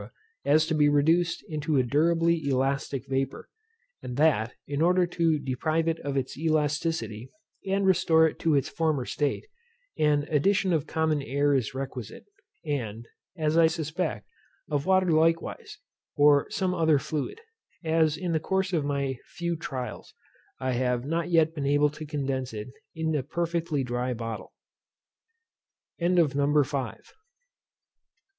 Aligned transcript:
as 0.45 0.65
to 0.65 0.73
be 0.73 0.89
reduced 0.89 1.43
into 1.47 1.77
a 1.77 1.83
durably 1.83 2.49
elastic 2.49 3.05
vapour: 3.07 3.47
and 4.01 4.17
that, 4.17 4.51
in 4.65 4.81
order 4.81 5.05
to 5.05 5.37
deprive 5.37 5.87
it 5.87 5.99
of 5.99 6.17
its 6.17 6.35
elasticity, 6.35 7.29
and 7.67 7.85
restore 7.85 8.25
it 8.27 8.39
to 8.39 8.55
its 8.55 8.67
former 8.67 9.05
state, 9.05 9.45
an 9.99 10.23
addition 10.31 10.73
of 10.73 10.87
common 10.87 11.21
air 11.21 11.53
is 11.53 11.75
requisite, 11.75 12.25
and, 12.65 13.07
as 13.37 13.55
I 13.59 13.67
suspect, 13.67 14.25
of 14.71 14.87
water 14.87 15.11
likewise, 15.11 15.77
or 16.15 16.49
some 16.49 16.73
other 16.73 16.97
fluid: 16.97 17.39
as 17.83 18.17
in 18.17 18.31
the 18.31 18.39
course 18.39 18.73
of 18.73 18.83
my 18.83 19.19
few 19.27 19.55
trials, 19.55 20.15
I 20.59 20.71
have 20.71 21.05
not 21.05 21.29
yet 21.29 21.53
been 21.53 21.67
able 21.67 21.91
to 21.91 22.07
condense 22.07 22.53
it 22.53 22.69
in 22.95 23.13
a 23.13 23.21
perfectly 23.21 23.83
dry 23.83 24.15
bottle. 24.15 24.51
NUMBER 25.99 26.63
VI. 26.63 26.97